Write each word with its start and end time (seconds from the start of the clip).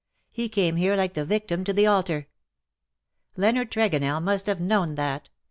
He 0.31 0.49
came 0.49 0.77
here 0.77 0.95
like 0.95 1.13
the 1.13 1.25
victim 1.25 1.63
to 1.63 1.73
the 1.73 1.85
altar. 1.85 2.27
Leonard 3.35 3.69
Tregonell 3.69 4.19
must 4.19 4.47
have 4.47 4.59
known 4.59 4.95
that. 4.95 5.29